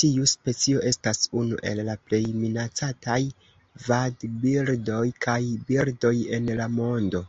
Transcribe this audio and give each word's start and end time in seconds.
Tiu 0.00 0.26
specio 0.32 0.82
estas 0.90 1.22
unu 1.40 1.58
el 1.70 1.80
la 1.88 1.96
plej 2.10 2.20
minacataj 2.44 3.18
vadbirdoj 3.88 5.02
kaj 5.28 5.38
birdoj 5.72 6.16
en 6.40 6.50
la 6.62 6.70
mondo. 6.80 7.28